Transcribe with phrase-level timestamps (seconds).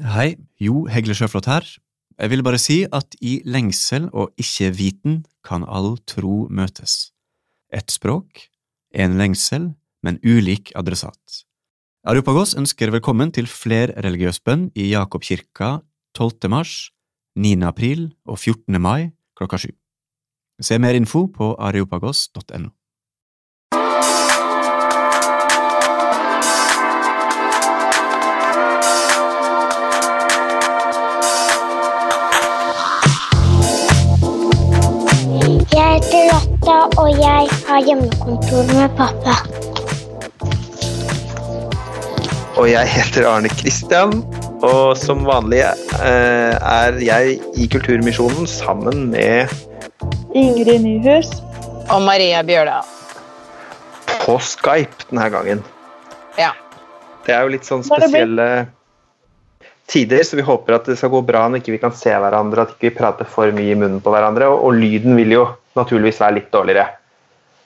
[0.00, 1.66] Hei, Jo Hegle Sjøflot her.
[2.16, 7.12] Jeg vil bare si at i lengsel og ikke-viten kan all tro møtes.
[7.68, 8.46] Ett språk,
[8.96, 11.42] en lengsel, men ulik adressat.
[12.08, 15.82] Areopagos ønsker velkommen til flerreligiøs bønn i Jakobkirka
[16.16, 16.48] 12.
[16.48, 16.94] mars,
[17.36, 17.60] 9.
[17.68, 18.80] april og 14.
[18.80, 19.74] mai klokka sju.
[20.64, 22.72] Se mer info på areopagos.no.
[36.80, 39.34] Og jeg har hjemmekontor med pappa.
[42.56, 44.14] Og jeg heter Arne Kristian,
[44.64, 49.52] og som vanlig eh, er jeg i Kulturmisjonen sammen med
[50.32, 51.28] Ingrid Nyhus.
[51.90, 52.86] Og Maria Bjørdal.
[54.24, 55.62] på Skype denne gangen.
[56.38, 56.52] Ja.
[57.26, 58.68] Det er jo litt sånn spesielle
[59.90, 62.64] tider, så vi håper at det skal gå bra når ikke vi kan se hverandre,
[62.64, 65.48] at ikke vi prater for mye i munnen på hverandre, og, og lyden vil jo
[65.78, 66.86] naturligvis være litt dårligere.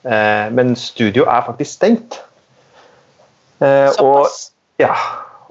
[0.05, 2.19] Eh, men studio er faktisk stengt.
[3.63, 4.27] Eh, og,
[4.81, 4.93] ja,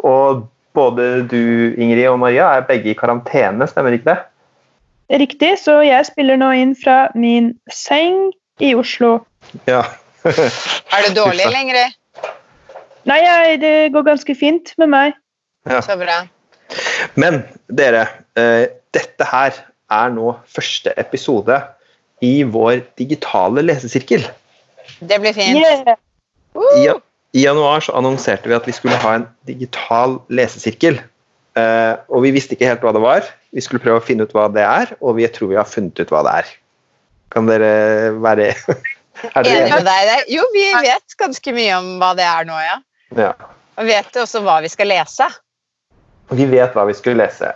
[0.04, 4.20] og både du, Ingrid og Maria er begge i karantene, stemmer ikke det?
[5.20, 8.30] Riktig, så jeg spiller nå inn fra min seng
[8.62, 9.18] i Oslo.
[9.68, 9.82] Ja.
[10.24, 11.92] Er det dårlig lenger?
[13.04, 15.18] Nei, jeg, det går ganske fint med meg.
[15.84, 16.22] Så bra.
[17.20, 18.06] Men dere,
[18.40, 18.64] eh,
[18.96, 19.58] dette her
[19.92, 21.58] er nå første episode
[22.24, 24.24] i vår digitale lesesirkel.
[25.00, 25.60] Det blir fint.
[25.60, 26.96] Yeah.
[27.34, 31.00] I, I januar så annonserte vi at vi skulle ha en digital lesesirkel.
[31.54, 33.26] Uh, og vi visste ikke helt hva det var.
[33.54, 36.00] Vi skulle prøve å finne ut hva det er, og vi tror vi har funnet
[36.00, 36.52] ut hva det er.
[37.34, 37.70] Kan dere
[38.22, 38.52] være
[39.24, 39.76] Er dere Enig enige?
[39.76, 40.30] med deg?
[40.34, 42.78] Jo, vi vet ganske mye om hva det er nå, ja.
[43.14, 43.30] Ja.
[43.78, 45.28] Og vet også hva vi skal lese.
[46.34, 47.52] Vi vet hva vi skulle lese.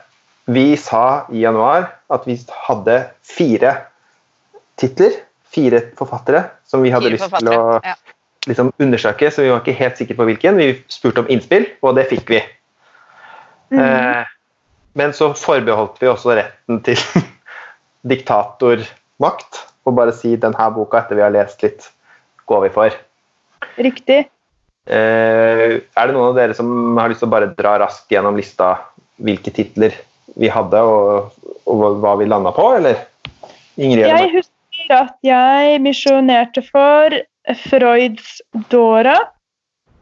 [0.49, 2.39] Vi sa i januar at vi
[2.69, 3.75] hadde fire
[4.81, 7.95] titler, fire forfattere, som vi hadde Fire lyst til å ja.
[8.51, 10.61] liksom undersøke, så vi var ikke helt sikre på hvilken.
[10.61, 12.43] Vi spurte om innspill, og det fikk vi.
[13.75, 13.81] Mm.
[13.83, 14.23] Eh,
[14.99, 17.01] men så forbeholdt vi også retten til
[18.13, 21.89] diktatormakt, og bare si denne boka etter vi har lest litt,
[22.49, 22.99] går vi for.
[23.79, 24.27] Riktig.
[24.89, 28.39] Eh, er det noen av dere som har lyst til å bare dra raskt gjennom
[28.39, 28.75] lista
[29.21, 29.97] hvilke titler
[30.39, 31.35] vi hadde, og,
[31.69, 33.03] og hva- vi landa på, eller?
[33.79, 34.07] Ingrid?
[34.07, 34.55] Jeg husker
[34.95, 37.15] at jeg misjonerte for
[37.69, 38.41] Freuds
[38.73, 39.19] Dora.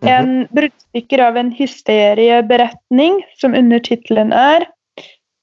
[0.03, 0.09] Mhm.
[0.13, 4.67] En bruddstykker av en hysterieberetning som undertittelen er.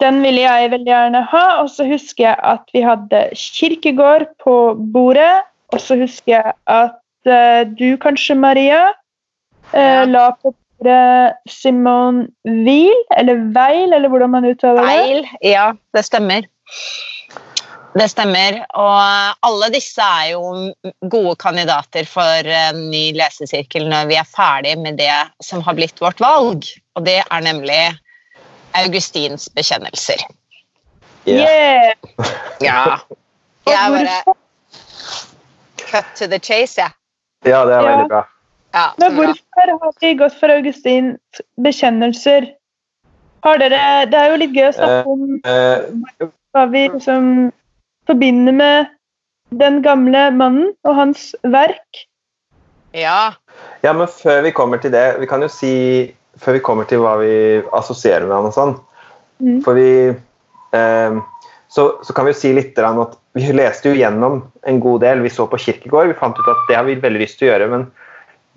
[0.01, 4.57] Den ville jeg veldig gjerne ha, og så husker jeg at vi hadde Kirkegård på
[4.93, 5.45] bordet.
[5.73, 6.99] Og så husker jeg at
[7.29, 8.91] uh, du kanskje, Maria,
[9.73, 14.91] uh, la på bordet Simone Weil, eller Weil, eller hvordan man uttaler det.
[14.91, 16.45] Weil, Ja, det stemmer.
[17.93, 18.59] Det stemmer.
[18.79, 20.73] Og alle disse er jo
[21.13, 25.13] gode kandidater for en ny lesesirkel når vi er ferdig med det
[25.45, 26.65] som har blitt vårt valg.
[26.97, 27.81] Og det er nemlig
[28.77, 30.25] Augustins bekjennelser.
[31.29, 31.45] Ja.
[31.45, 31.93] Yeah!
[32.61, 32.81] Ja.
[33.69, 34.35] Jeg bare
[35.93, 36.91] cut to the chase, jeg.
[37.45, 38.23] ja, det er veldig bra.
[38.73, 38.87] Ja.
[38.97, 42.49] Men hvorfor har vi gått for Augustins bekjennelser?
[43.43, 47.51] Har dere, det er jo litt gøy å snakke om Eh, hva vi liksom
[48.09, 48.91] forbinder med
[49.59, 52.03] den gamle mannen og hans verk.
[52.93, 53.33] Ja.
[53.81, 55.73] ja, men før vi kommer til det, vi kan jo si
[56.41, 57.33] Før vi kommer til hva vi
[57.77, 58.71] assosierer med han og sånn,
[59.43, 59.59] Mm.
[59.65, 61.15] for vi eh,
[61.73, 65.23] så, så kan vi jo si litt at vi leste jo gjennom en god del.
[65.25, 67.51] Vi så på Kirkegård, vi fant ut at det har vi veldig lyst til å
[67.51, 67.87] gjøre, men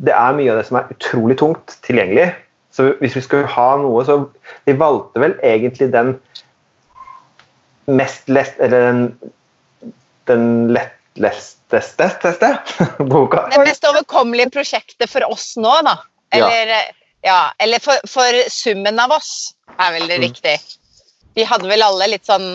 [0.05, 2.29] det er mye av det som er utrolig tungt tilgjengelig.
[2.77, 4.27] Så hvis vi skulle ha noe, så
[4.69, 6.17] Vi valgte vel egentlig den
[7.87, 9.01] mest lest Eller den,
[10.27, 12.51] den lettlesteste
[13.11, 13.49] boka.
[13.53, 15.99] Det mest overkommelige prosjektet for oss nå, da.
[16.35, 16.73] Eller,
[17.25, 17.41] ja.
[17.59, 20.27] eller for, for summen av oss, er vel det Mm.
[20.29, 20.57] riktig.
[21.37, 22.47] Vi hadde vel alle litt sånn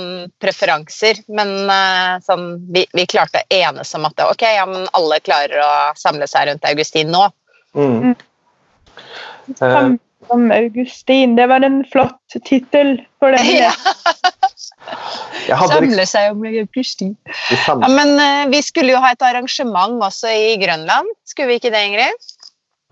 [0.42, 5.20] preferanser, men eh, sånn, vi, vi klarte å enes om at ok, ja, men alle
[5.22, 7.28] klarer å samle seg rundt Augustin nå.
[7.78, 8.16] Mm.
[8.16, 10.00] Eh, Sammen
[10.34, 11.36] om Augustin.
[11.36, 13.46] Det var en flott tittel for den.
[13.62, 13.72] Ja,
[15.48, 17.16] samle seg om Augustin.
[17.68, 21.10] Ja, men uh, vi skulle jo ha et arrangement også i Grønland.
[21.28, 22.32] Skulle vi ikke det, Ingrid?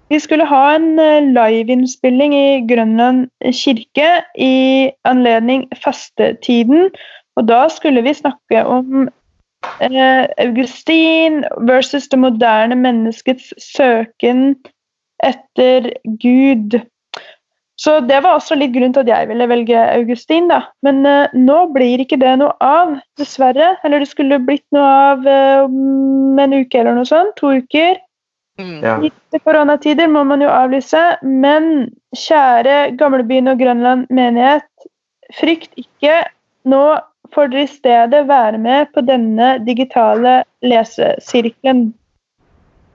[0.10, 6.90] Vi skulle ha en eh, liveinnspilling i Grønland kirke i anledning fastetiden.
[7.38, 9.06] Og da skulle vi snakke om
[9.86, 14.56] eh, Augustin versus det moderne menneskets søken
[15.24, 15.92] etter
[16.24, 16.80] Gud.
[17.80, 20.66] Så det var også litt grunn til at jeg ville velge Augustin, da.
[20.84, 23.78] Men uh, nå blir ikke det noe av, dessverre.
[23.88, 25.30] Eller det skulle blitt noe av
[25.64, 25.78] om
[26.40, 27.36] om en uke eller noe sånt.
[27.40, 28.00] To uker.
[28.60, 28.80] Mm.
[28.84, 28.96] Ja.
[29.04, 34.68] I koronatider må man jo avlyse, men kjære Gamlebyen og Grønland menighet,
[35.40, 36.26] frykt ikke.
[36.70, 36.84] Nå
[37.34, 41.94] får dere i stedet være med på denne digitale lesesirkelen.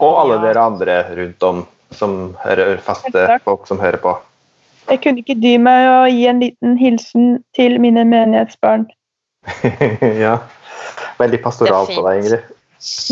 [0.03, 0.43] Og alle Ja.
[0.43, 4.17] dere andre rundt om som hører faste folk som hører på.
[4.91, 8.87] Jeg kunne ikke dy meg å gi en liten hilsen til mine menighetsbarn.
[10.25, 10.39] ja.
[11.21, 12.21] Veldig pastoralt på deg.
[12.23, 12.51] Ingrid.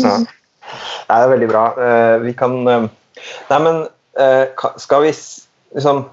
[0.03, 0.17] Ja.
[0.23, 1.63] Nei, det er veldig bra.
[1.85, 2.85] Eh, vi kan eh,
[3.49, 3.79] Nei, men
[4.19, 6.03] eh, skal vi liksom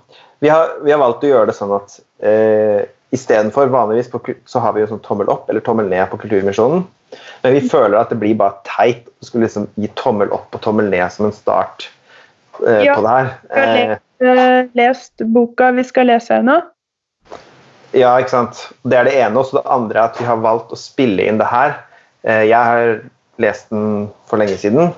[0.41, 4.63] Vi har, vi har valgt å gjøre det sånn at eh, istedenfor vanligvis på, så
[4.65, 6.87] har vi jo sånn tommel opp eller tommel ned på Kulturmisjonen.
[7.43, 10.63] Men vi føler at det blir bare teit å skulle liksom gi tommel opp og
[10.65, 11.91] tommel ned som en start
[12.65, 13.33] eh, Ja, på det her.
[13.51, 13.95] Eh,
[14.76, 16.61] lest boka vi skal lese ennå?
[16.61, 16.81] nå.
[17.96, 18.61] Ja, ikke sant.
[18.87, 19.40] Det er det ene.
[19.40, 21.76] Og det andre er at vi har valgt å spille inn det her.
[22.22, 23.00] Eh, Jeg har
[23.43, 24.93] lest den for lenge siden,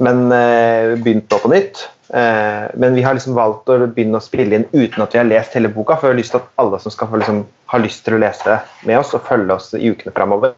[0.00, 1.88] men eh, begynt nå på nytt.
[2.08, 5.28] Eh, Men vi har liksom valgt å begynne å spille inn uten at vi har
[5.28, 8.04] lest hele boka, for vi har lyst til at alle som skal liksom, ha lyst
[8.04, 10.56] til å lese med oss og følge oss i ukene framover,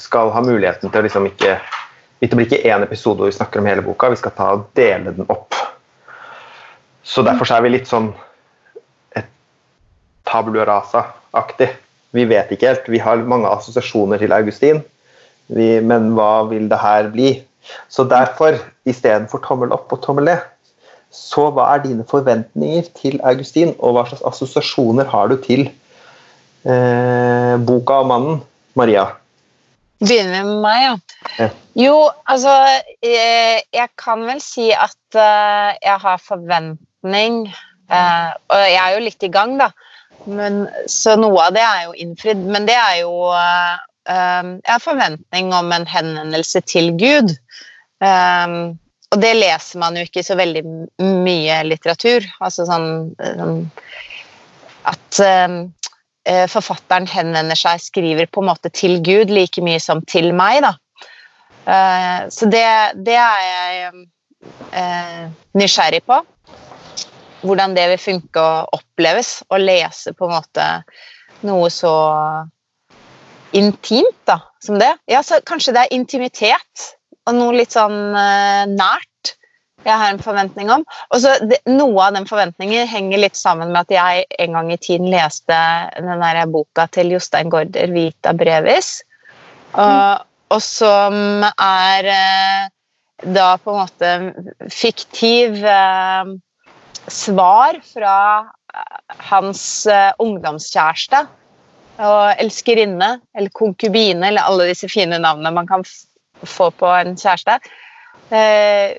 [0.00, 1.58] skal ha muligheten til å liksom ikke
[2.24, 4.62] Det blir ikke én episode hvor vi snakker om hele boka, vi skal ta og
[4.72, 5.52] dele den opp.
[7.06, 8.10] Så derfor så er vi litt sånn
[10.26, 11.70] tabula rasa-aktig.
[12.16, 12.88] Vi vet ikke helt.
[12.90, 14.82] Vi har mange assosiasjoner til Augustin,
[15.46, 17.36] vi, men hva vil det her bli?
[17.92, 20.42] Så derfor, istedenfor tommel opp og tommel ned,
[21.14, 25.68] så hva er dine forventninger til Augustin, og hva slags assosiasjoner har du til
[26.66, 28.42] eh, boka og mannen,
[28.78, 29.06] Maria?
[30.02, 30.96] Begynner vi med meg, ja.
[31.40, 31.48] Ja.
[31.76, 31.94] Jo,
[32.28, 32.52] altså
[33.04, 36.20] jeg, Jeg kan vel si at uh, jeg har
[37.06, 37.54] forventning
[37.90, 39.70] eh, Og jeg er jo litt i gang, da.
[40.26, 42.42] Men, så noe av det er jo innfridd.
[42.50, 43.76] Men det er jo eh,
[44.10, 47.36] eh, Jeg har forventning om en henvendelse til Gud.
[48.02, 48.74] Eh,
[49.14, 50.62] og det leser man jo ikke så veldig
[50.98, 52.26] mye litteratur.
[52.42, 52.88] Altså sånn
[53.22, 53.92] eh,
[54.86, 55.54] at eh,
[56.26, 60.66] eh, forfatteren henvender seg, skriver på en måte til Gud like mye som til meg.
[60.66, 60.74] da.
[62.30, 62.62] Så det,
[63.02, 64.04] det er jeg
[65.58, 66.20] nysgjerrig på.
[67.46, 69.40] Hvordan det vil funke og oppleves.
[69.48, 70.68] Å lese på en måte
[71.46, 71.94] noe så
[73.56, 74.92] intimt da, som det.
[75.10, 76.88] Ja, så Kanskje det er intimitet
[77.26, 79.36] og noe litt sånn eh, nært
[79.86, 80.84] jeg har en forventning om.
[81.14, 84.72] Og så det, Noe av den forventningen henger litt sammen med at jeg en gang
[84.74, 85.58] i tiden leste
[85.94, 88.98] den der boka til Jostein Gaarder, 'Vita brevis',
[89.76, 92.66] og, og som er eh,
[93.36, 94.10] da på en måte
[94.72, 96.34] fiktiv eh,
[97.12, 98.18] svar fra
[98.74, 101.26] eh, hans eh, ungdomskjæreste
[101.96, 105.84] og elskerinne, eller konkubine, eller alle disse fine navnene man kan
[106.44, 107.58] få på en kjæreste.
[108.34, 108.96] Eh,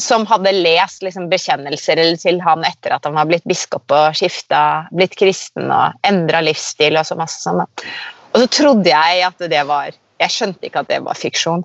[0.00, 4.86] som hadde lest liksom, bekjennelser til han etter at han var blitt biskop og skifta,
[4.94, 7.64] blitt kristen og endra livsstil og så masse sånn.
[7.64, 11.62] Og så trodde jeg at det var Jeg skjønte ikke at det var fiksjon.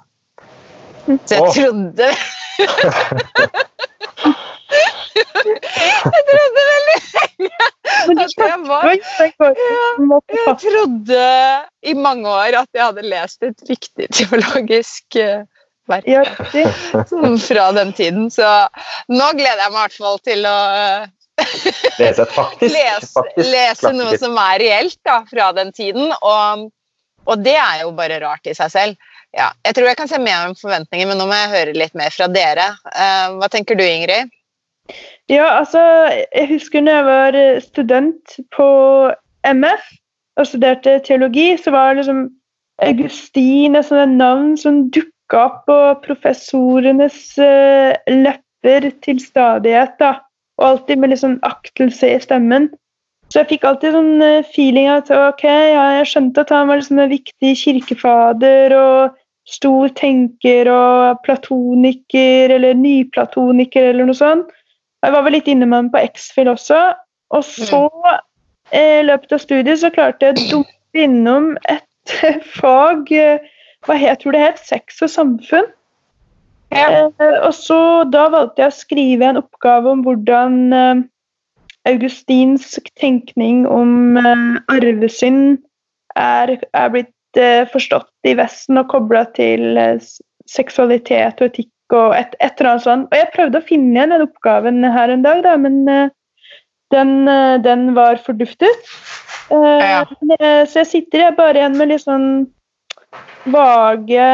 [1.27, 2.07] Så jeg trodde
[5.15, 7.50] Jeg trodde veldig lenge
[8.25, 11.25] at jeg var jeg trodde
[11.88, 15.45] i mange år at jeg hadde lest et viktig teologisk eh,
[15.89, 16.55] verk
[17.10, 18.67] sånn fra den tiden, så
[19.12, 21.12] nå gleder jeg meg i hvert fall til å eh,
[22.00, 26.69] Lese faktisk, lese, faktisk lese noe som er reelt da, fra den tiden, og,
[27.27, 29.12] og det er jo bare rart i seg selv.
[29.36, 31.95] Ja, jeg tror jeg kan se mer om forventninger, men nå må jeg høre litt
[32.00, 32.69] mer fra dere.
[32.88, 34.31] Eh, hva tenker du, Ingrid?
[35.30, 35.82] Ja, altså,
[36.36, 38.68] jeg husker når jeg var eh, student på
[39.48, 39.86] MF
[40.38, 42.27] og studerte teologi, så var liksom
[42.84, 49.96] Augustin et sånt navn som dukka opp på professorenes uh, lepper til stadighet.
[50.00, 50.18] da,
[50.60, 52.68] Og alltid med litt sånn aktelse i stemmen.
[53.32, 56.77] Så jeg fikk alltid sånn eh, feeling at ok, ja, jeg skjønte at han var
[56.77, 59.15] liksom en viktig kirkefader og
[59.50, 64.54] stor tenker og platoniker eller nyplatoniker eller noe sånt.
[65.05, 66.79] Jeg var vel litt inne med den på X-Fill også.
[67.35, 67.81] Og så,
[68.71, 72.15] eh, i løpet av studiet, så klarte jeg å dumpe innom et
[72.59, 73.51] fag eh,
[73.85, 75.67] Hva het, tror det het Sex og samfunn.
[76.74, 77.05] Eh,
[77.45, 77.77] og så
[78.09, 81.03] Da valgte jeg å skrive en oppgave om hvordan eh,
[81.85, 85.59] augustinsk tenkning om eh, arvesynd
[86.17, 90.01] er, er blitt eh, forstått i Vesten og kobla til eh,
[90.50, 93.10] seksualitet og etikk og et, et eller annet sånt.
[93.12, 96.13] Og jeg prøvde å finne igjen den oppgaven her en dag, da, men eh,
[96.94, 98.89] den, eh, den var forduftet.
[99.54, 100.06] Eh, Ja.
[100.65, 102.48] Så jeg sitter jeg bare igjen med litt sånn
[103.54, 104.30] vage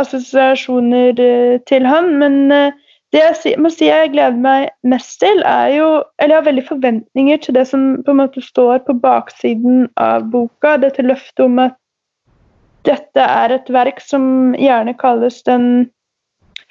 [0.00, 1.20] assosiasjoner
[1.68, 2.08] til han.
[2.18, 2.38] Men
[3.14, 6.66] det jeg må si jeg gleder meg mest til, er jo Eller jeg har veldig
[6.66, 10.78] forventninger til det som på en måte står på baksiden av boka.
[10.82, 11.76] Dette løftet om at
[12.84, 15.90] dette er et verk som gjerne kalles den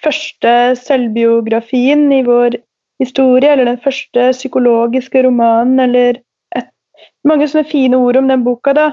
[0.03, 2.59] første selvbiografien i vår
[3.01, 6.21] historie, eller den første psykologiske romanen, eller
[6.55, 6.69] et,
[7.27, 8.75] mange sånne fine ord om den boka.
[8.77, 8.91] da.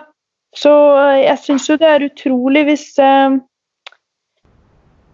[0.56, 3.38] Så eh, jeg syns jo det er utrolig hvis eh,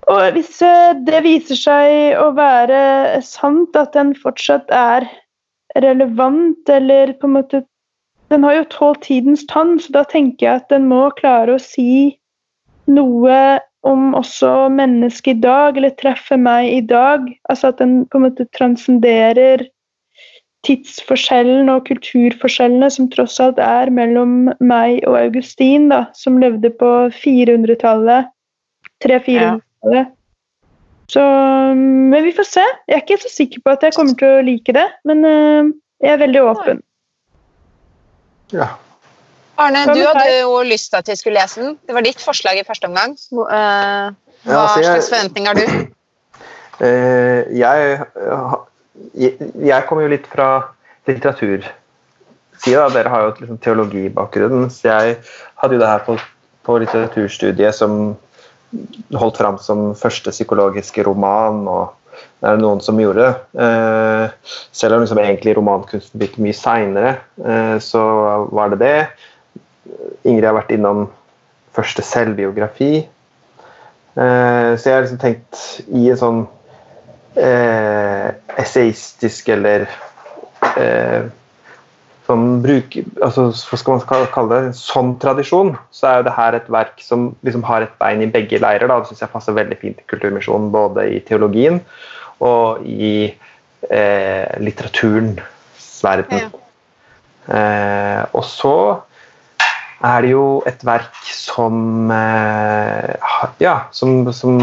[0.06, 5.08] og hvis eh, det viser seg å være sant, at den fortsatt er
[5.82, 7.64] relevant, eller på en måte
[8.26, 11.62] Den har jo tålt tidens tann, så da tenker jeg at den må klare å
[11.62, 12.18] si
[12.90, 13.36] noe
[13.86, 17.26] om også mennesket i dag, eller treffe meg i dag.
[17.50, 19.66] Altså at den på en måte transcenderer
[20.66, 26.92] tidsforskjellen og kulturforskjellene som tross alt er mellom meg og Augustin, da, som levde på
[27.14, 28.32] 400-tallet.
[29.04, 30.12] 300-400-tallet.
[31.12, 31.22] Så
[31.76, 32.64] Men vi får se.
[32.88, 35.70] Jeg er ikke så sikker på at jeg kommer til å like det, men øh,
[36.02, 36.82] jeg er veldig åpen.
[38.54, 38.72] Ja.
[39.56, 41.76] Arne, du hadde jo lyst til at vi skulle lese den.
[41.86, 43.16] Det var ditt forslag i første omgang.
[43.16, 44.12] Eh,
[44.46, 45.92] Hva altså, slags forventninger har du?
[46.84, 47.98] Eh, jeg,
[49.16, 50.50] jeg, jeg kommer jo litt fra
[51.08, 52.86] litteratursida.
[52.92, 54.68] Dere har jo liksom, teologibakgrunn.
[54.72, 55.18] Så jeg
[55.62, 56.18] hadde jo det her på,
[56.68, 58.16] på litteraturstudiet som
[59.16, 61.64] holdt fram som første psykologiske roman.
[61.64, 63.28] og det er det noen som gjorde.
[63.60, 68.02] Eh, selv om liksom egentlig romankunsten begynte mye seinere, eh, så
[68.52, 68.98] var det det.
[70.26, 71.06] Ingrid har vært innom
[71.76, 73.06] første selvbiografi.
[74.16, 76.44] Eh, så jeg har liksom tenkt i en sånn
[77.36, 79.84] eh, essayistisk eller
[80.76, 81.26] eh,
[82.26, 84.60] sånn bruk, altså, Hva skal man kalle- det?
[84.70, 88.22] En sånn tradisjon, så er jo det her et verk som liksom har et bein
[88.22, 88.88] i begge leirer.
[88.88, 88.98] Da.
[89.00, 91.80] Det syns jeg passer veldig fint til Kulturmisjonen, både i teologien
[92.40, 93.34] og i
[93.90, 96.50] eh, litteraturens verden.
[97.46, 98.74] Eh, og så
[100.04, 103.16] er det jo et verk som eh,
[103.62, 104.60] ja, som, som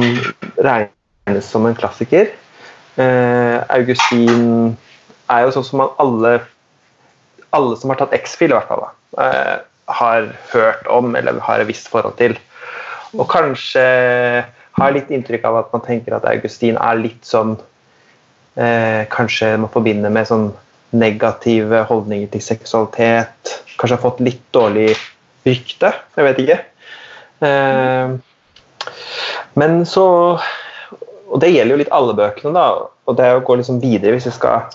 [0.62, 2.30] regnes som en klassiker.
[3.02, 4.76] Eh, Augustin
[5.32, 6.40] er jo sånn som alle
[7.54, 9.58] alle som har tatt X-Fil, i hvert fall, da, eh,
[9.94, 12.36] har hørt om eller har et visst forhold til.
[13.14, 13.84] Og kanskje
[14.74, 17.54] har litt inntrykk av at man tenker at Augustin er litt sånn
[18.58, 20.48] eh, Kanskje man forbinder med sånn
[20.94, 23.54] negative holdninger til seksualitet.
[23.78, 24.96] Kanskje har fått litt dårlig
[25.48, 25.94] rykte.
[26.18, 26.60] Jeg vet ikke.
[27.44, 28.16] Eh,
[29.60, 30.06] men så
[31.34, 32.88] Og det gjelder jo litt alle bøkene, da.
[33.10, 34.68] Og det å gå liksom videre hvis vi skal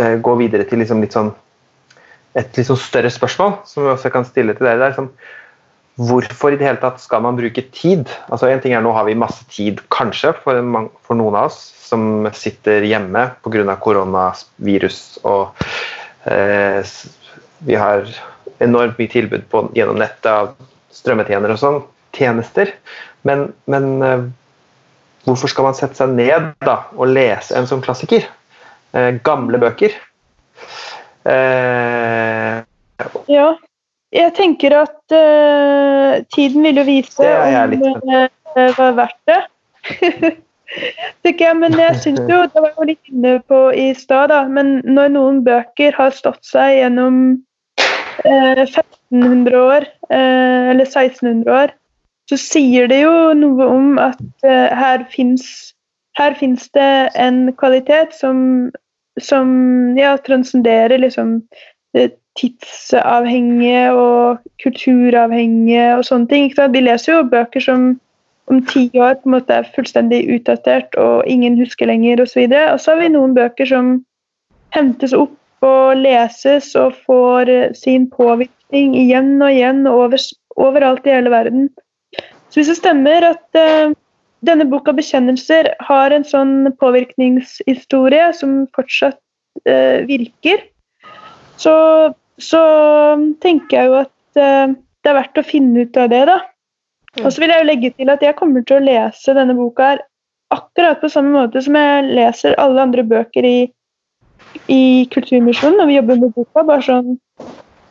[0.00, 1.34] eh, gå videre til liksom litt sånn
[2.32, 4.78] et litt sånn større spørsmål som vi også kan stille til dere.
[4.80, 5.10] der, er liksom,
[6.00, 8.08] hvorfor i det hele tatt skal man bruke tid?
[8.32, 10.60] Altså en ting er Nå har vi masse tid, kanskje, for,
[11.04, 13.76] for noen av oss som sitter hjemme pga.
[13.76, 15.20] koronavirus.
[15.28, 15.52] Og
[16.24, 16.80] eh,
[17.68, 18.08] vi har
[18.62, 20.52] enormt mye tilbud på, gjennom nettet av
[20.92, 21.80] strømmetjenere og sånn,
[22.16, 22.72] tjenester.
[23.28, 24.24] Men, men eh,
[25.26, 28.26] hvorfor skal man sette seg ned da, og lese en sånn klassiker?
[28.92, 29.98] Eh, gamle bøker.
[31.28, 32.62] Eh,
[33.32, 33.50] Ja.
[34.12, 37.70] Jeg tenker at uh, tiden vil jo vise om
[38.04, 39.40] det det var verdt det.
[41.40, 44.34] jeg, Men jeg syns jo Det var jo litt inne på i stad.
[44.52, 47.16] Men når noen bøker har stått seg gjennom
[48.24, 51.74] 1500 år, øh, eller 1600 år,
[52.30, 58.70] så sier det jo noe om at øh, her fins det en kvalitet som,
[59.18, 59.48] som
[59.98, 61.42] ja, transcenderer liksom
[62.38, 66.52] tidsavhengige og kulturavhengige og sånne ting.
[66.72, 68.00] Vi leser jo bøker som
[68.50, 72.46] om ti år på en måte er fullstendig utdatert og ingen husker lenger osv.
[72.48, 73.92] Og, og så har vi noen bøker som
[74.74, 80.20] hentes opp og leses og får eh, sin påvirkning igjen og igjen over,
[80.60, 81.68] overalt i hele verden.
[82.50, 83.94] Så hvis det stemmer at uh,
[84.44, 89.16] denne boka 'Bekjennelser' har en sånn påvirkningshistorie som fortsatt
[89.64, 90.60] uh, virker,
[91.56, 91.74] så,
[92.36, 92.62] så
[93.40, 96.38] tenker jeg jo at uh, det er verdt å finne ut av det, da.
[97.22, 99.92] Og så vil jeg jo legge til at jeg kommer til å lese denne boka
[99.92, 100.04] her
[100.52, 103.58] akkurat på samme måte som jeg leser alle andre bøker i,
[104.72, 106.64] i Kulturmisjonen når vi jobber med boka.
[106.64, 107.18] Bare sånn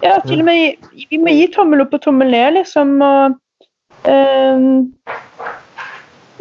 [0.02, 2.96] Ja, til og med vi må gi tommel opp og tommel ned, liksom.
[3.06, 4.90] Og ehm,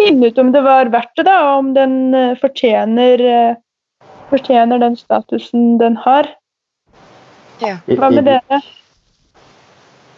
[0.01, 4.81] finne ut om det var verdt det, da, og om den eh, fortjener, eh, fortjener
[4.81, 6.31] den statusen den har.
[7.61, 7.77] Ja.
[7.85, 8.63] Hva med dere?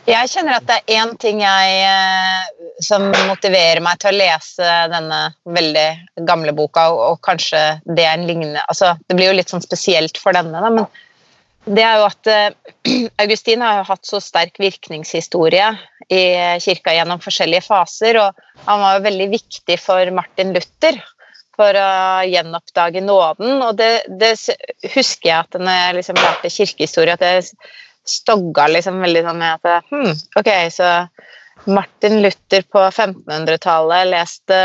[0.09, 4.71] Jeg kjenner at det er én ting jeg, eh, som motiverer meg til å lese
[4.91, 9.37] denne veldig gamle boka, og, og kanskje det er en lignende altså, Det blir jo
[9.39, 10.91] litt sånn spesielt for denne, da, men
[11.63, 12.73] det er jo at uh,
[13.23, 15.69] Augustin har jo hatt så sterk virkningshistorie
[16.11, 16.23] i
[16.61, 20.99] kirka gjennom forskjellige faser, og han var jo veldig viktig for Martin Luther
[21.55, 21.93] for å
[22.27, 23.63] gjenoppdage nåden.
[23.63, 24.35] Og det, det
[24.97, 27.47] husker jeg at når jeg liksom lærte kirkehistorie, at jeg
[28.09, 30.93] stogga liksom veldig sånn med at hm, ok, så
[31.71, 34.59] Martin Luther på 1500-tallet leste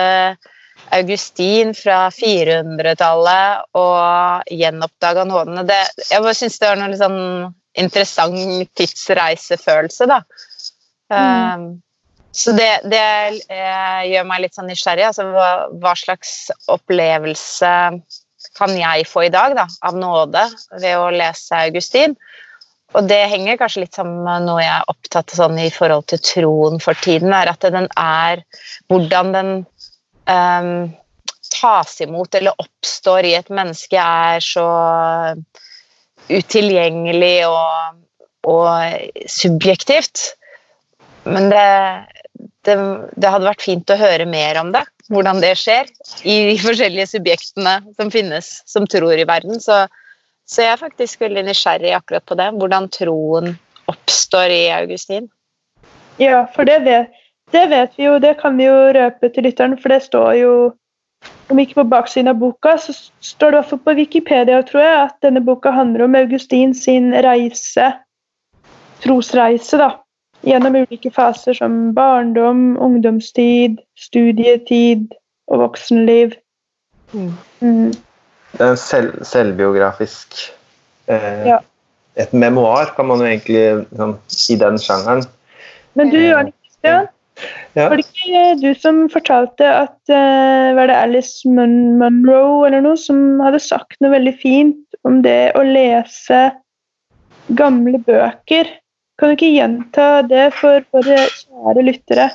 [0.96, 5.65] Augustin fra 400-tallet og gjenoppdaga nådene.
[5.67, 5.79] Det,
[6.10, 7.20] jeg bare syns det var noe litt sånn
[7.77, 10.22] interessant tidsreisefølelse, da.
[11.13, 11.67] Um,
[12.38, 13.01] så det, det
[13.50, 15.08] eh, gjør meg litt sånn nysgjerrig.
[15.10, 15.50] Altså, hva,
[15.82, 17.74] hva slags opplevelse
[18.58, 20.44] kan jeg få i dag da, av nåde
[20.77, 22.15] ved å lese Augustin?
[22.96, 26.08] Og det henger kanskje litt sammen med noe jeg er opptatt av sånn, i forhold
[26.08, 28.44] til troen for tiden, er at den er
[28.88, 29.51] Hvordan den
[30.32, 30.72] um,
[31.51, 34.67] tas imot eller oppstår i et menneske, er så
[36.27, 38.00] utilgjengelig og,
[38.48, 40.34] og subjektivt.
[41.27, 41.67] Men det,
[42.67, 42.77] det,
[43.15, 45.91] det hadde vært fint å høre mer om det, hvordan det skjer
[46.24, 49.60] i de forskjellige subjektene som finnes, som tror i verden.
[49.63, 49.86] Så,
[50.47, 53.53] så jeg er faktisk veldig nysgjerrig akkurat på det, hvordan troen
[53.91, 55.27] oppstår i Augustin.
[56.21, 57.13] Ja, for det vet,
[57.51, 60.53] det vet vi jo, det kan vi jo røpe til lytteren, for det står jo
[61.51, 65.15] om ikke på baksiden av boka, så står det også på Wikipedia tror jeg, at
[65.25, 67.91] denne boka handler om Augustin sin reise,
[69.03, 69.93] trosreise, da.
[70.45, 75.15] Gjennom ulike faser som barndom, ungdomstid, studietid
[75.49, 76.35] og voksenliv.
[77.15, 77.95] Mm.
[78.57, 80.39] Det er en selv, selvbiografisk
[81.11, 81.59] eh, Ja.
[82.17, 83.59] Et memoar, kan man jo egentlig
[83.91, 84.15] liksom,
[84.49, 85.27] i den sjangeren.
[85.93, 87.05] Men du, Arne Christian,
[87.77, 87.89] Ja.
[87.91, 92.97] var det ikke du som fortalte at eh, Var det Alice Mun Munro eller noe
[92.97, 96.41] som hadde sagt noe veldig fint om det å lese
[97.53, 98.73] gamle bøker?
[99.21, 102.32] Kan du ikke gjenta det for våre kjære lyttere?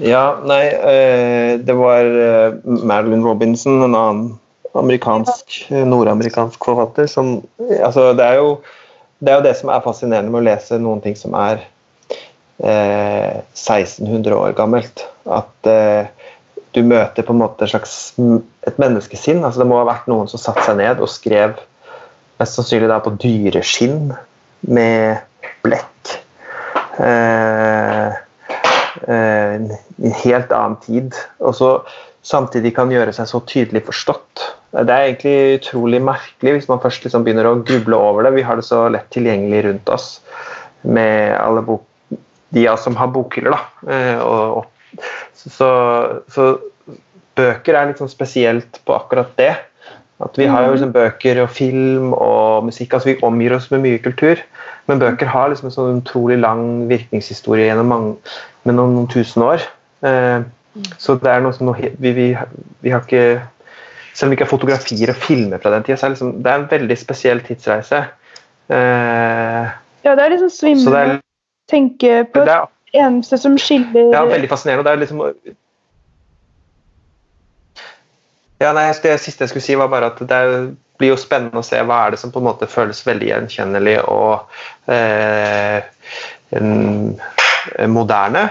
[0.00, 4.38] Ja, nei, eh, det var eh, Marilyn Robinson, en annen
[4.78, 8.60] amerikansk, nordamerikansk forfatter, som Altså, det er jo
[9.20, 11.60] det er jo det som er fascinerende med å lese noen ting som er
[12.64, 15.04] eh, 1600 år gammelt.
[15.28, 16.08] At eh,
[16.72, 18.14] du møter på en måte et slags
[18.66, 19.44] et menneskesinn.
[19.44, 21.58] altså Det må ha vært noen som satte seg ned og skrev
[22.40, 24.14] mest sannsynlig da på dyreskinn
[24.72, 25.20] med
[25.66, 26.14] blekk.
[27.04, 28.16] Eh,
[29.04, 31.20] eh, en helt annen tid.
[31.44, 31.74] Og så
[32.24, 34.46] samtidig kan gjøre seg så tydelig forstått.
[34.70, 38.36] Det er egentlig utrolig merkelig hvis man først liksom begynner å gruble over det.
[38.36, 40.10] Vi har det så lett tilgjengelig rundt oss
[40.86, 41.86] med alle bok
[42.54, 43.58] de av oss som har bokhyller.
[43.86, 45.02] Eh, og, og,
[45.34, 45.70] så,
[46.30, 46.46] så
[47.38, 49.52] bøker er litt sånn spesielt på akkurat det.
[50.20, 52.94] At Vi har jo liksom bøker og film og musikk.
[52.94, 54.42] altså Vi omgir oss med mye kultur.
[54.86, 58.16] Men bøker har liksom en sånn utrolig lang virkningshistorie gjennom mange,
[58.68, 59.64] med noen, noen tusen år.
[60.06, 60.42] Eh,
[61.00, 62.26] så det er noe som vi, vi,
[62.84, 63.40] vi har ikke
[64.14, 66.50] Selv om ikke har fotografier og filmer fra den tida, så er det, liksom, det
[66.52, 68.02] er en veldig spesiell tidsreise.
[68.70, 69.70] Eh,
[70.04, 74.14] Ja, det er liksom svimlende er, å tenke på det er det eneste som skiller
[74.14, 74.86] Ja, veldig fascinerende.
[74.86, 75.20] Det er liksom
[78.60, 80.70] ja, nei, Det siste jeg skulle si, var bare at det er,
[81.00, 83.96] blir jo spennende å se hva er det som på en måte føles veldig gjenkjennelig
[84.10, 85.78] og eh,
[86.58, 86.74] en,
[87.78, 88.50] en moderne,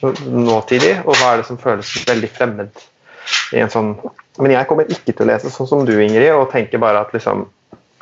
[0.00, 2.84] nåtidig, og hva er det som føles veldig fremmed
[3.56, 3.92] i en sånn
[4.40, 7.12] Men jeg kommer ikke til å lese sånn som du, Ingrid, og tenker bare at
[7.16, 7.46] liksom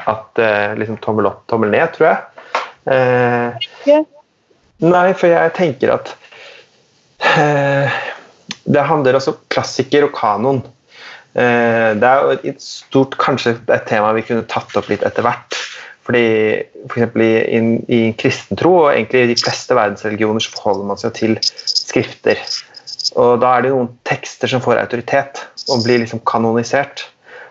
[0.08, 2.44] at eh, liksom tommel opp, tommel ned, tror jeg.
[2.88, 3.66] Eh.
[4.88, 6.12] Nei, for jeg tenker at
[7.26, 7.96] eh,
[8.64, 10.62] Det handler altså om klassiker og kanon.
[11.34, 15.26] Eh, det er jo et- stort kanskje et tema vi kunne tatt opp litt etter
[15.26, 15.58] hvert.
[16.08, 16.24] Fordi
[16.88, 17.60] for eksempel i, i,
[17.92, 22.40] i kristentro og egentlig i de fleste verdensreligioner så forholder man seg til skrifter.
[23.18, 27.06] Og da er det noen tekster som får autoritet og blir liksom kanonisert.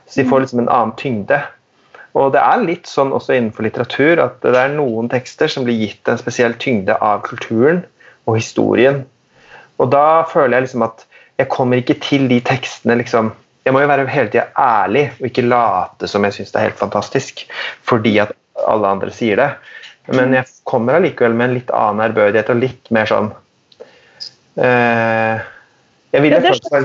[0.07, 1.39] Så de får liksom en annen tyngde.
[2.17, 5.77] Og det er litt sånn også innenfor litteratur at det er noen tekster som blir
[5.83, 7.83] gitt en spesiell tyngde av kulturen
[8.25, 9.03] og historien.
[9.77, 11.05] Og da føler jeg liksom at
[11.37, 13.35] jeg kommer ikke til de tekstene liksom
[13.67, 16.69] Jeg må jo være hele tida ærlig og ikke late som jeg syns det er
[16.69, 17.41] helt fantastisk
[17.83, 18.29] fordi at
[18.63, 19.47] alle andre sier det.
[20.15, 23.27] Men jeg kommer allikevel med en litt annen ærbødighet og litt mer sånn
[24.57, 26.81] Jeg ville Ja,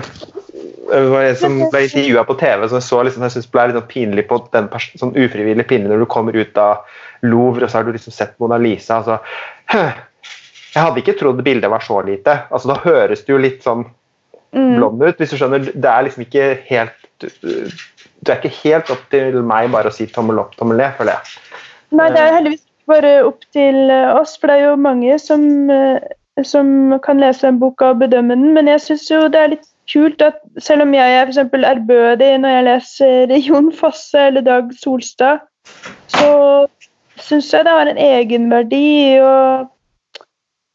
[0.93, 3.67] det var en som ble intervjua på TV, som jeg så liksom, jeg synes ble
[3.69, 4.67] litt sånn pinlig på den
[5.01, 6.83] sånn ufrivillig pinlig når du kommer ut av
[7.25, 8.99] Louvre, og så har du liksom sett Mona Lisa.
[8.99, 9.17] Altså,
[10.75, 12.35] jeg hadde ikke trodd bildet var så lite.
[12.51, 13.87] Altså, da høres det jo litt sånn
[14.53, 14.77] Mm.
[14.77, 15.65] blond ut, hvis du skjønner.
[15.73, 20.09] Det er liksom ikke helt Du er ikke helt opp til meg bare å si
[20.11, 21.39] tommel opp, tommel ned, føler jeg.
[21.99, 25.17] Nei, det er heldigvis ikke bare opp til eh, oss, for det er jo mange
[25.23, 25.99] som, eh,
[26.45, 28.53] som kan lese den boka og bedømme den.
[28.57, 32.31] Men jeg syns jo det er litt kult at selv om jeg er for ærbødig
[32.40, 35.45] når jeg leser Jon Fosse eller Dag Solstad,
[36.09, 36.66] så
[37.21, 39.35] syns jeg det har en egenverdi å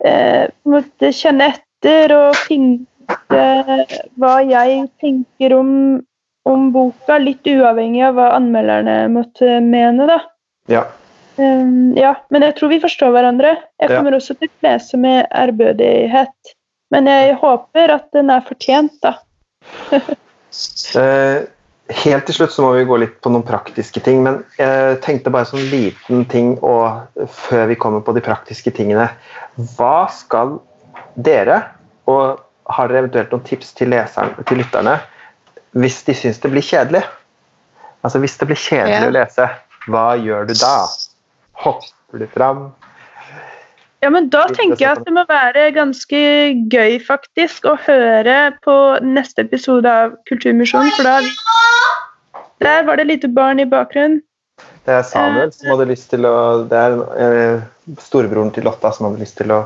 [0.05, 5.71] eh, måtte kjenne etter og eh, hva jeg tenker om,
[6.47, 10.21] om boka, litt uavhengig av hva anmelderne måtte mene, da.
[10.71, 10.85] Ja.
[11.37, 13.55] Um, ja, men jeg tror vi forstår hverandre.
[13.81, 13.97] Jeg Ja.
[13.97, 16.53] kommer også til å lese med ærbødighet.
[16.91, 19.17] Men jeg håper at den er fortjent, da.
[20.95, 21.43] Eh,
[22.01, 25.29] helt til slutt så må vi gå litt på noen praktiske ting, men jeg tenkte
[25.29, 29.09] bare sånn liten ting og før vi kommer på de praktiske tingene.
[29.75, 30.55] Hva skal
[31.19, 31.59] dere,
[32.09, 32.39] og
[32.73, 34.95] har dere eventuelt noen tips til, leseren, til lytterne,
[35.77, 37.03] hvis de syns det blir kjedelig?
[38.01, 39.11] Altså Hvis det blir kjedelig Ja.
[39.11, 39.49] å lese,
[39.87, 40.87] hva gjør du da?
[41.63, 42.67] Hopper de fram?
[44.03, 46.19] Ja, men Da tenker jeg at det må være ganske
[46.69, 50.91] gøy faktisk å høre på neste episode av Kulturmisjonen.
[50.97, 51.17] For da
[52.61, 54.21] Der var det et lite barn i bakgrunnen.
[54.85, 56.35] Det er Samuel som hadde lyst til å
[56.69, 57.65] Det er eh,
[58.01, 59.63] storebroren til Lotta som hadde lyst til å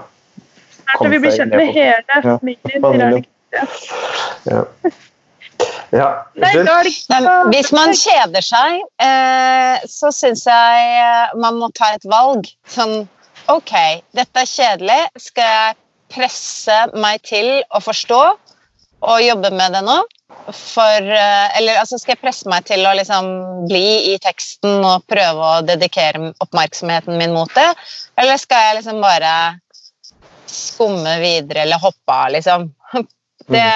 [0.87, 2.81] Her skal vi blir kjent med hele Ja, familien.
[2.81, 3.25] familien.
[4.49, 4.63] Ja.
[5.91, 6.09] Ja.
[6.39, 12.07] Er Men hvis man kjeder seg, eh, så syns jeg eh, man må ta et
[12.07, 12.47] valg.
[12.71, 13.03] Sånn
[13.51, 13.73] OK,
[14.15, 15.01] dette er kjedelig.
[15.19, 15.77] Skal jeg
[16.11, 18.21] presse meg til å forstå
[19.01, 19.97] og jobbe med det nå?
[20.55, 23.27] For eh, Eller altså, skal jeg presse meg til å liksom
[23.67, 27.67] bli i teksten og prøve å dedikere oppmerksomheten min mot det?
[28.21, 29.33] Eller skal jeg liksom bare
[30.51, 32.71] skumme videre eller hoppe av, liksom?
[33.51, 33.67] Det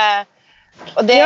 [0.95, 1.21] og det,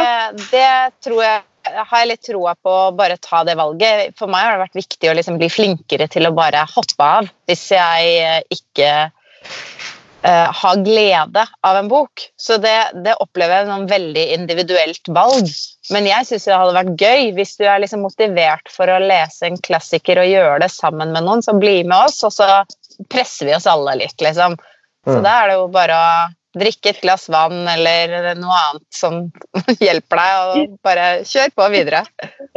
[0.49, 0.67] det
[1.03, 4.15] tror jeg har jeg litt troa på å bare ta det valget.
[4.17, 7.29] For meg har det vært viktig å liksom bli flinkere til å bare hoppe av
[7.49, 12.25] hvis jeg eh, ikke uh, har glede av en bok.
[12.39, 15.51] Så det, det opplever jeg som veldig individuelt valg.
[15.93, 19.49] Men jeg syns det hadde vært gøy hvis du er liksom motivert for å lese
[19.49, 22.49] en klassiker og gjøre det sammen med noen, så bli med oss, og så
[23.11, 24.57] presser vi oss alle litt, liksom.
[25.07, 25.23] Så Mm.
[25.23, 26.07] da er det jo bare å
[26.57, 29.19] drikke et glass vann eller noe annet som
[29.85, 32.03] hjelper deg, og bare kjør på videre.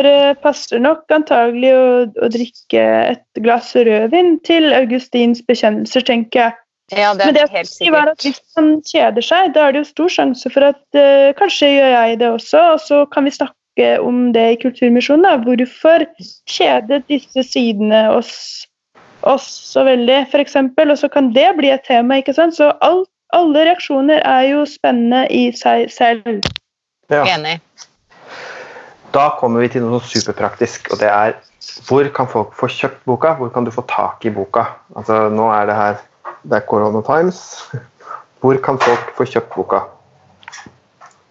[0.00, 6.58] Det passer nok antagelig å, å drikke et glass rødvin til Augustins bekjennelser, tenker jeg.
[6.92, 8.24] Ja, det er Men det helt var at.
[8.24, 11.94] Hvis man kjeder seg, da er det jo stor sjanse for at eh, kanskje gjør
[11.94, 15.24] jeg det også, og så kan vi snakke om det i Kulturmisjonen.
[15.24, 15.38] da.
[15.40, 16.04] Hvorfor
[16.50, 18.34] kjedet disse sidene oss,
[19.24, 20.58] oss så veldig, f.eks.?
[20.58, 22.20] Og så kan det bli et tema.
[22.20, 22.58] ikke sant?
[22.58, 26.42] Så alt, alle reaksjoner er jo spennende i seg selv.
[27.12, 27.24] Ja.
[27.34, 27.58] Enig.
[29.12, 31.34] Da kommer vi til noe superpraktisk, og det er
[31.86, 33.36] hvor kan folk få kjøpt boka?
[33.38, 34.64] Hvor kan du få tak i boka?
[34.96, 36.00] Altså, nå er det her
[36.42, 37.38] Det er Corona Times.
[38.42, 39.84] Hvor kan folk få kjøpt boka?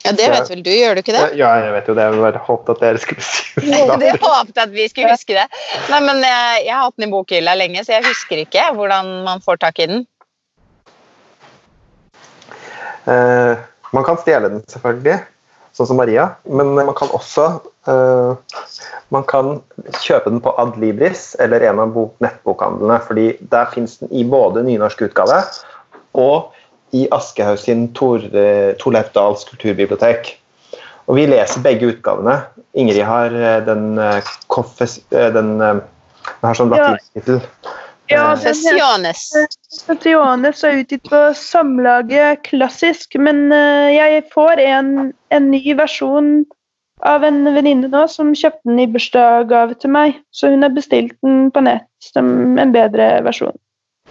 [0.06, 1.26] Ja, det vet vel du, gjør du ikke det?
[1.38, 2.06] Ja, jeg vet jo det.
[2.08, 4.08] Jeg bare håpet at dere skulle si det.
[4.08, 5.44] Jeg håpet at vi skulle huske det.
[5.92, 9.12] Nei, men jeg, jeg har hatt den i bokhylla lenge, så jeg husker ikke hvordan
[9.28, 10.08] man får tak i den.
[13.10, 13.58] Eh,
[13.92, 15.20] man kan stjele den, selvfølgelig,
[15.78, 16.30] sånn som Maria.
[16.46, 17.48] Men man kan også
[17.90, 18.58] eh,
[19.12, 19.58] man kan
[20.00, 23.00] kjøpe den på Adlibris eller en av nettbokhandlene.
[23.08, 25.42] fordi Der fins den i både nynorsk utgave
[26.14, 26.52] og
[26.96, 28.24] i Aschehoug sin Tor,
[28.80, 30.38] Torleif Dahls kulturbibliotek.
[31.08, 32.42] Og vi leser begge utgavene.
[32.76, 35.82] Ingrid har eh, den, den, den
[36.44, 36.96] har sånn Ja.
[38.12, 38.80] Ja, Eh, heter
[39.88, 40.64] Confessiones.
[40.64, 46.34] Er utgitt på Samlaget Klassisk, men eh, jeg får en, en ny versjon
[47.08, 50.20] av en venninne nå som kjøpte den i bursdagsgave til meg.
[50.36, 53.56] Så hun har bestilt den på nett som en bedre versjon.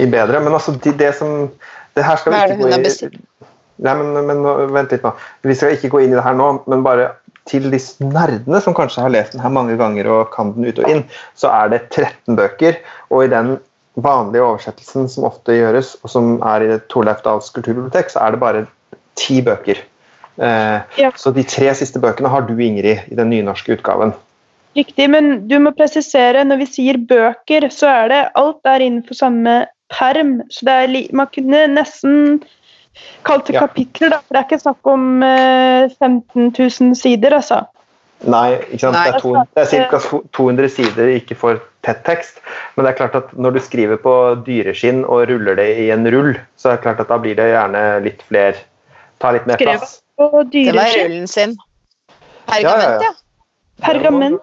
[0.01, 1.51] i bedre, men altså de, det som
[1.95, 3.21] det her skal vi Hva er det ikke hun gå har i- bestilt?
[3.81, 4.43] Nei, men, men
[4.75, 5.15] vent litt nå.
[5.43, 7.07] Vi skal ikke gå inn i det her nå, men bare
[7.49, 10.79] til de nerdene som kanskje har lest den her mange ganger og kan den ut
[10.83, 11.01] og inn,
[11.35, 12.77] så er det 13 bøker,
[13.11, 13.55] og i den
[13.99, 18.43] vanlige oversettelsen som ofte gjøres, og som er i Torleif Dahls kulturbibliotek, så er det
[18.43, 18.67] bare
[19.19, 19.83] ti bøker.
[20.41, 21.11] Eh, Ja.
[21.17, 24.15] Så de tre siste bøkene har du, Ingrid, i den nynorske utgaven.
[24.77, 29.19] Riktig, men du må presisere når vi sier bøker, så er det alt er innenfor
[29.19, 30.41] samme perm.
[30.51, 32.43] Så det er man kunne nesten
[33.25, 33.67] kalt det Ja.
[33.67, 34.21] kapitler, da.
[34.21, 37.67] For det er ikke snakk om eh, 15 000 sider, altså.
[38.27, 38.95] Nei, ikke sant?
[38.95, 39.05] Nei.
[39.07, 40.21] det er, to, det er ca.
[40.37, 42.41] 200 sider, ikke for tett tekst.
[42.81, 44.13] Men det er klart at når du skriver på
[44.47, 47.51] dyreskinn og ruller det i en rull, så er det klart at da blir det
[47.51, 48.57] gjerne litt flere
[49.21, 49.99] Tar litt mer Skrev plass.
[50.17, 51.51] Det var rullen sin.
[52.49, 53.11] Pergament, ja, Pergament, ja.
[53.11, 53.85] ja.
[53.85, 54.39] Pergament.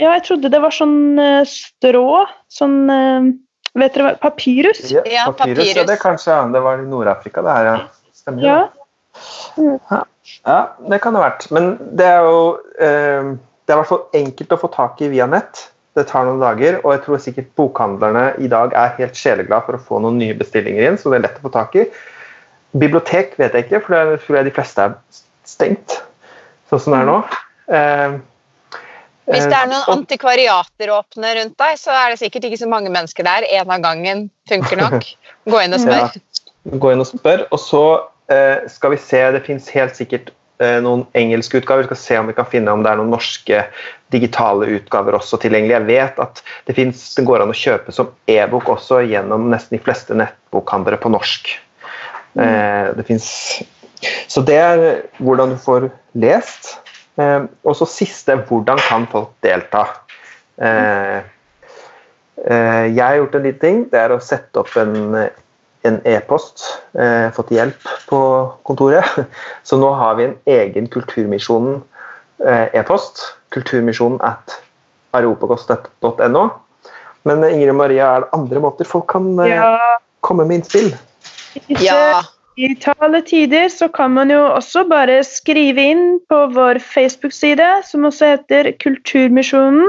[0.00, 2.22] Ja, jeg trodde det var sånn eh, strå.
[2.48, 3.28] Sånn eh,
[3.76, 4.14] Vet dere hva?
[4.22, 4.80] Papyrus?
[4.88, 5.74] Ja, Ja, papyrus.
[5.76, 7.76] Ja, det kanskje ja, det var i Nord-Afrika, det her, ja.
[8.16, 8.48] Stemmer.
[8.48, 10.00] Ja.
[10.40, 11.50] Ja, det kan det ha vært.
[11.52, 12.40] Men det er jo
[12.80, 15.66] eh, Det er i hvert fall enkelt å få tak i via nett.
[15.94, 19.78] Det tar noen dager, og jeg tror sikkert bokhandlerne i dag er helt sjeleglad for
[19.78, 21.84] å få noen nye bestillinger inn, så det er lett å få tak i.
[22.74, 24.96] Bibliotek vet jeg ikke, for det tror jeg de fleste er
[25.46, 26.00] stengt,
[26.70, 27.18] sånn som det er nå.
[27.78, 28.16] Eh,
[29.30, 32.58] Hvis det er noen eh, og- antikvariater åpne rundt deg, så er det sikkert ikke
[32.64, 33.46] så mange mennesker der.
[33.60, 35.06] En av gangen funker nok.
[35.46, 36.10] Gå inn og spør.
[36.10, 37.46] Ja, gå inn og spør.
[37.54, 37.84] Og så
[38.34, 40.34] eh, skal vi se, det fins helt sikkert
[40.84, 41.84] noen engelske utgaver.
[41.84, 43.64] Vi skal se om vi kan finne om det er noen norske
[44.14, 45.74] digitale utgaver også tilgjengelig.
[45.76, 49.78] Jeg vet at det, finnes, det går an å kjøpe som e-bok også gjennom nesten
[49.78, 51.54] de fleste nettbokhandlere på norsk.
[52.34, 52.96] Mm.
[52.98, 53.26] det finnes
[54.26, 54.80] Så det er
[55.22, 55.86] hvordan du får
[56.18, 56.74] lest.
[57.20, 59.84] Eh, og så siste hvordan kan folk delta?
[60.58, 61.20] Eh,
[62.42, 63.82] eh, jeg har gjort en liten ting.
[63.92, 65.28] Det er å sette opp en
[65.84, 66.64] en e-post.
[66.98, 68.20] Eh, fått hjelp på
[68.66, 69.06] kontoret.
[69.68, 71.80] Så nå har vi en egen Kulturmisjonen
[72.44, 73.22] eh, e-post.
[73.54, 74.58] Kulturmisjonen at
[75.14, 76.44] aropakost.no.
[77.28, 79.98] Men eh, Ingrid Maria, er det andre måter folk kan eh, ja.
[80.24, 80.94] komme med innspill?
[81.68, 82.22] I Ja.
[82.54, 88.36] digitale tider så kan man jo også bare skrive inn på vår Facebook-side, som også
[88.36, 89.88] heter Kulturmisjonen.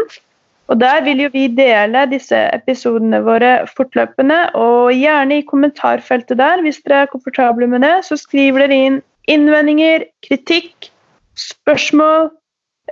[0.67, 4.37] Og Der vil jo vi dele disse episodene våre fortløpende.
[4.57, 9.01] Og gjerne i kommentarfeltet der, hvis dere er komfortable med det, så skriver dere inn
[9.29, 10.89] innvendinger, kritikk,
[11.37, 12.29] spørsmål,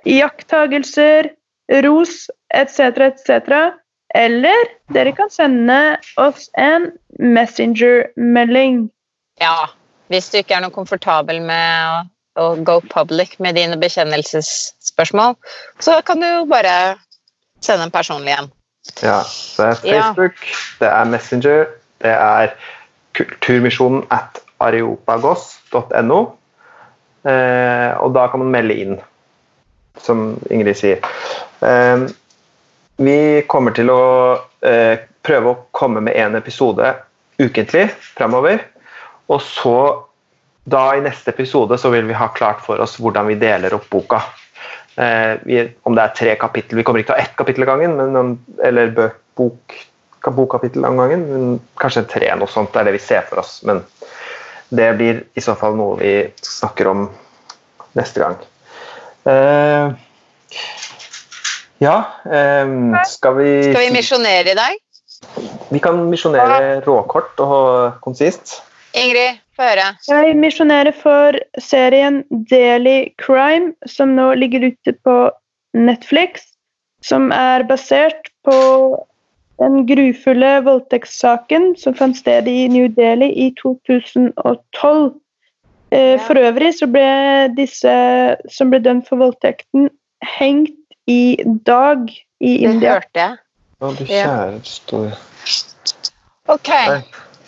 [0.05, 1.29] iakttagelser,
[1.85, 3.53] ros etc., etc.
[4.15, 8.89] Eller dere kan sende oss en Messenger-melding.
[9.41, 9.55] ja.
[10.11, 12.01] Hvis du ikke er noe komfortabel med å,
[12.37, 15.37] å go public med dine bekjennelsesspørsmål,
[15.81, 16.73] så kan du jo bare
[17.65, 18.51] sende en personlig en.
[19.01, 19.21] Ja,
[19.57, 20.01] det er Ja.
[20.01, 20.39] Facebook,
[20.79, 21.65] det er Messenger,
[22.03, 22.55] det er
[23.13, 26.19] Kulturmisjonen at areopagos.no.
[27.23, 28.97] Eh, og da kan man melde inn,
[30.01, 30.99] som Ingrid sier.
[31.63, 32.07] Eh,
[33.03, 34.03] vi kommer til å
[34.65, 36.93] eh, prøve å komme med en episode
[37.39, 38.59] ukentlig framover.
[39.31, 39.77] Og så,
[40.69, 43.87] da i neste episode, så vil vi ha klart for oss hvordan vi deler opp
[43.93, 44.21] boka.
[44.95, 46.77] Eh, vi, om det er tre kapittel.
[46.77, 49.75] Vi kommer ikke til å ha ett kapittel av gangen, men eller bøk, bok,
[50.27, 51.25] bokkapittel av gangen.
[51.31, 52.73] Men kanskje tre, noe sånt.
[52.73, 53.57] Det er det vi ser for oss.
[53.67, 53.81] Men
[54.73, 57.07] det blir i så fall noe vi snakker om
[57.97, 58.37] neste gang.
[59.29, 59.93] Eh,
[61.79, 61.93] ja
[62.27, 62.71] eh,
[63.07, 64.81] Skal vi Skal vi misjonere i dag?
[65.71, 68.59] Vi kan misjonere råkort og konsist.
[68.93, 69.87] Ingrid, få høre.
[70.07, 75.15] Jeg misjonerer for serien Daily Crime, som nå ligger ute på
[75.73, 76.49] Netflix.
[77.03, 78.57] Som er basert på
[79.59, 85.13] den grufulle voldtektssaken som fant sted i New Delhi i 2012.
[85.91, 86.17] Eh, Ja.
[86.25, 87.09] For øvrig så ble
[87.57, 87.91] disse
[88.49, 89.89] som ble dømt for voldtekten,
[90.39, 90.73] hengt
[91.07, 92.09] i dag
[92.41, 92.79] i India.
[92.79, 93.37] Det hørte jeg.
[93.83, 95.11] Å, du kjære store
[96.47, 96.69] Ok.
[96.69, 97.01] Nei.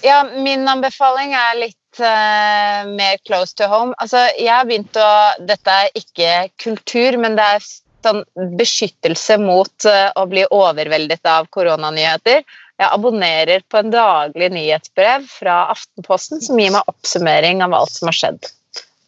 [0.05, 3.95] Ja, min anbefaling er litt uh, mer close to home.
[3.97, 5.09] Altså, jeg har begynt å
[5.49, 7.65] Dette er ikke kultur, men det er
[8.05, 8.21] sånn
[8.59, 12.43] beskyttelse mot uh, å bli overveldet av koronanyheter.
[12.75, 18.11] Jeg abonnerer på en daglig nyhetsbrev fra Aftenposten som gir meg oppsummering av alt som
[18.11, 18.51] har skjedd.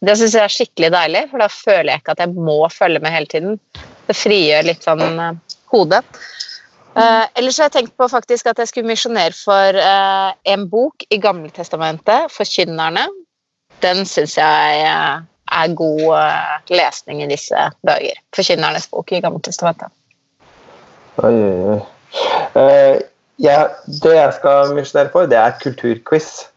[0.01, 3.03] Det syns jeg er skikkelig deilig, for da føler jeg ikke at jeg må følge
[3.03, 3.61] med hele tiden.
[4.07, 6.01] Det frigjør litt sånn uh, hodet.
[6.97, 11.03] Eh, ellers har jeg tenkt på faktisk at jeg skulle misjonere for uh, en bok
[11.13, 13.03] i Gammeltestamentet, Forkynnerne.
[13.85, 15.21] Den syns jeg uh,
[15.59, 18.17] er god lesning i disse dager.
[18.35, 19.93] Forkynnernes bok i Gammeltestamentet.
[21.21, 22.97] Oi, oi, oi.
[23.37, 26.47] Ja, det jeg skal misjonere for, det er kulturquiz.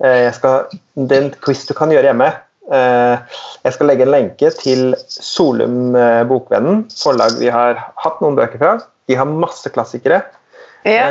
[0.00, 2.30] Jeg skal, det er en quiz du kan gjøre hjemme.
[2.66, 8.38] Eh, jeg skal legge en lenke til Solum eh, Bokvennen, forlag vi har hatt noen
[8.38, 8.72] bøker fra.
[9.06, 10.22] De har masse klassikere
[10.86, 11.06] ja.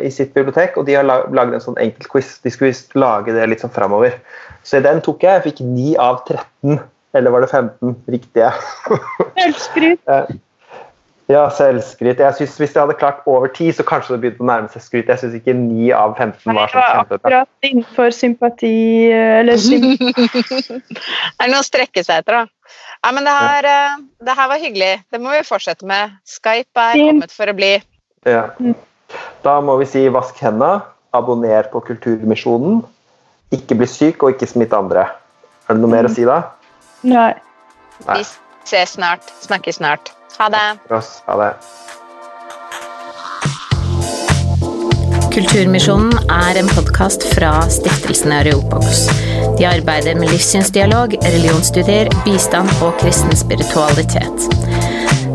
[0.00, 2.34] i sitt bibliotek, og de har la- laget en sånn enkel quiz.
[2.44, 4.18] De skulle visst lage det litt sånn framover.
[4.64, 5.40] Så den tok jeg.
[5.40, 6.78] Jeg fikk 9 av 13,
[7.16, 8.52] eller var det 15 riktige?
[9.38, 10.04] Selvskryt.
[11.30, 12.18] Ja, selvskryt.
[12.18, 14.82] Jeg synes Hvis jeg hadde klart over ti, så kanskje det begynte å nærme seg
[14.82, 15.10] skryt.
[15.12, 17.20] Jeg syns ikke 9 av 15 Nei, var sånn kjempebra.
[17.20, 18.72] akkurat innenfor sympati
[19.12, 22.74] eller sym Det er noe å strekke seg etter, da.
[23.00, 24.92] Ja, men det her, eh, det her var hyggelig.
[25.12, 26.18] Det må vi fortsette med.
[26.28, 27.72] Skype er kommet for å bli.
[28.28, 28.42] Ja.
[29.46, 30.82] Da må vi si vask hendene,
[31.16, 32.82] abonner på Kulturmisjonen,
[33.54, 35.08] ikke bli syk og ikke smitte andre.
[35.66, 36.42] Er det noe mer å si da?
[37.06, 37.32] Nei.
[38.06, 38.20] Nei.
[38.20, 38.26] Vi
[38.68, 39.30] ses snart.
[39.46, 40.12] Snakkes snart.
[40.38, 40.78] Ha det.
[41.26, 41.54] Ha det.
[45.30, 49.04] Kulturmisjonen er en podkast fra stiftelsen Areopagos.
[49.58, 54.48] De arbeider med livssynsdialog, religionsstudier, bistand og kristen spiritualitet.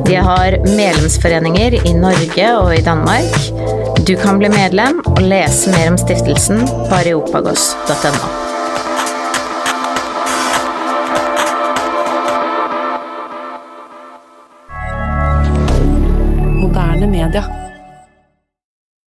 [0.06, 3.40] De har medlemsforeninger i Norge og i Danmark.
[4.08, 8.55] Du kan bli medlem og lese mer om stiftelsen på areopagos.no.